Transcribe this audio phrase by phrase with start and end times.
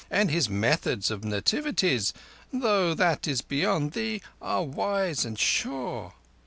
[0.09, 2.11] "And his methods of nativities,
[2.51, 6.13] though that is beyond thee, are wise and sure."